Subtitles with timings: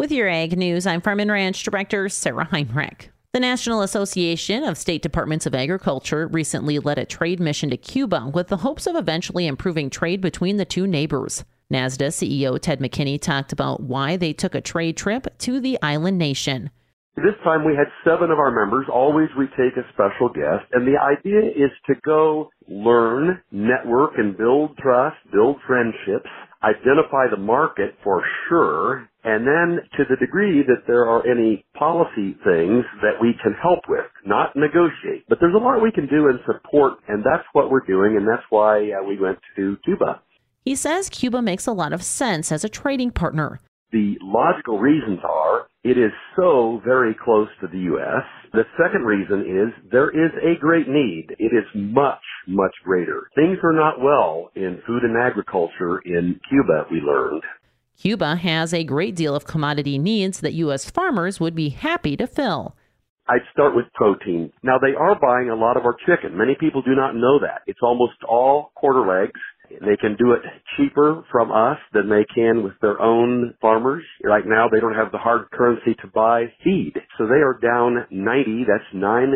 [0.00, 3.10] With your Ag News, I'm Farm and Ranch Director Sarah Heinrich.
[3.34, 8.30] The National Association of State Departments of Agriculture recently led a trade mission to Cuba
[8.32, 11.44] with the hopes of eventually improving trade between the two neighbors.
[11.70, 16.16] NASDA CEO Ted McKinney talked about why they took a trade trip to the island
[16.16, 16.70] nation.
[17.16, 18.86] This time we had seven of our members.
[18.90, 20.64] Always we take a special guest.
[20.72, 26.30] And the idea is to go learn, network, and build trust, build friendships,
[26.62, 32.36] identify the market for sure, and then to the degree that there are any policy
[32.44, 35.24] things that we can help with, not negotiate.
[35.28, 38.26] But there's a lot we can do and support, and that's what we're doing, and
[38.26, 40.20] that's why uh, we went to Cuba.
[40.64, 43.60] He says Cuba makes a lot of sense as a trading partner.
[43.92, 48.22] The logical reasons are it is so very close to the U.S.
[48.52, 51.28] The second reason is there is a great need.
[51.38, 53.30] It is much, much greater.
[53.34, 57.42] Things are not well in food and agriculture in Cuba, we learned.
[57.98, 60.88] Cuba has a great deal of commodity needs that U.S.
[60.88, 62.76] farmers would be happy to fill.
[63.28, 64.52] I'd start with protein.
[64.62, 66.36] Now they are buying a lot of our chicken.
[66.36, 67.62] Many people do not know that.
[67.66, 69.38] It's almost all quarter legs.
[69.80, 70.42] They can do it
[70.76, 74.04] cheaper from us than they can with their own farmers.
[74.24, 76.94] Right now they don't have the hard currency to buy feed.
[77.18, 79.34] So they are down 90, that's 90%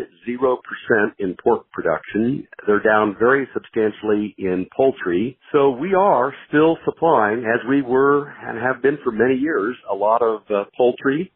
[1.19, 2.47] in pork production.
[2.67, 5.39] They're down very substantially in poultry.
[5.53, 9.95] So we are still supplying, as we were and have been for many years, a
[9.95, 11.33] lot of uh, poultry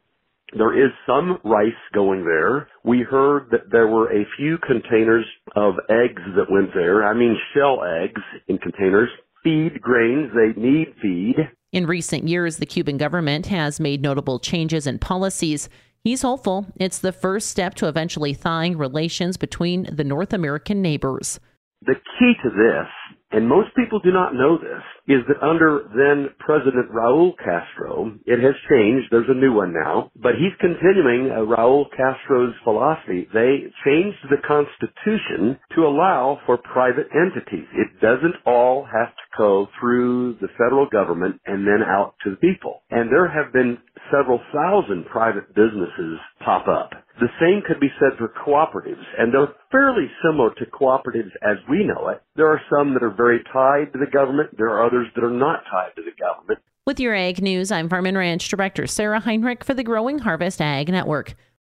[0.57, 2.69] there is some rice going there.
[2.85, 7.05] We heard that there were a few containers of eggs that went there.
[7.07, 9.11] I mean shell eggs in containers.
[9.45, 11.37] Feed grains, they need feed.
[11.73, 15.69] In recent years, the Cuban government has made notable changes in policies.
[16.03, 21.39] He's hopeful it's the first step to eventually thawing relations between the North American neighbors.
[21.83, 22.89] The key to this
[23.31, 28.41] and most people do not know this, is that under then President Raul Castro, it
[28.41, 29.09] has changed.
[29.11, 33.29] There's a new one now, but he's continuing uh, Raul Castro's philosophy.
[33.35, 37.69] They changed the Constitution to allow for private entities.
[37.75, 42.37] It doesn't all have to go through the federal government and then out to the
[42.37, 42.83] people.
[42.91, 43.79] And there have been
[44.11, 46.91] several thousand private businesses pop up.
[47.21, 51.85] The same could be said for cooperatives, and they're fairly similar to cooperatives as we
[51.85, 52.23] know it.
[52.37, 54.57] There are some that are very tied to the government.
[54.57, 56.61] There are others that are not tied to the government.
[56.87, 60.63] With your Ag News, I'm Farm and Ranch Director Sarah Heinrich for the Growing Harvest
[60.63, 61.35] Ag Network.